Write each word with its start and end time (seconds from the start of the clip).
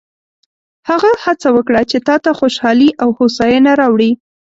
هغه 0.89 1.11
هڅه 1.23 1.49
وکړه 1.57 1.81
چې 1.91 1.97
تا 2.07 2.15
ته 2.23 2.31
خوشحالي 2.39 2.89
او 3.01 3.09
هوساینه 3.19 3.71
راوړي. 3.81 4.11